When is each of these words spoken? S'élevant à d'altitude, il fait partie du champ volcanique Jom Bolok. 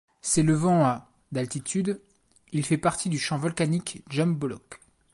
S'élevant 0.23 0.83
à 0.83 1.11
d'altitude, 1.31 2.01
il 2.53 2.65
fait 2.65 2.79
partie 2.79 3.07
du 3.07 3.19
champ 3.19 3.37
volcanique 3.37 4.01
Jom 4.09 4.33
Bolok. 4.33 4.81